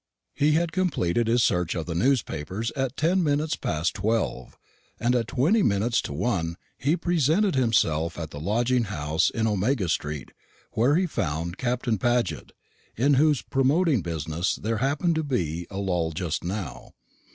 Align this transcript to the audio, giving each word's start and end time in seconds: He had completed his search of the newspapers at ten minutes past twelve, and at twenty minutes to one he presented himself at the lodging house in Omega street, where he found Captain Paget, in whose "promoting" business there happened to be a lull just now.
He 0.33 0.53
had 0.53 0.71
completed 0.71 1.27
his 1.27 1.43
search 1.43 1.75
of 1.75 1.85
the 1.85 1.93
newspapers 1.93 2.71
at 2.71 2.97
ten 2.97 3.21
minutes 3.23 3.55
past 3.55 3.93
twelve, 3.93 4.57
and 4.99 5.13
at 5.15 5.27
twenty 5.27 5.61
minutes 5.61 6.01
to 6.01 6.11
one 6.11 6.55
he 6.79 6.97
presented 6.97 7.53
himself 7.53 8.17
at 8.17 8.31
the 8.31 8.39
lodging 8.39 8.85
house 8.85 9.29
in 9.29 9.45
Omega 9.45 9.87
street, 9.87 10.31
where 10.71 10.95
he 10.95 11.05
found 11.05 11.59
Captain 11.59 11.99
Paget, 11.99 12.51
in 12.95 13.13
whose 13.13 13.43
"promoting" 13.43 14.01
business 14.01 14.55
there 14.55 14.77
happened 14.77 15.13
to 15.13 15.23
be 15.23 15.67
a 15.69 15.77
lull 15.77 16.11
just 16.13 16.43
now. 16.43 16.93